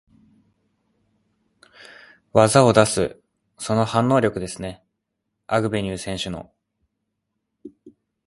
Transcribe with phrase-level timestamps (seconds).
[2.33, 3.21] 技を出す、
[3.59, 4.83] その反応力ですね、
[5.45, 6.51] アグベニュー選手の。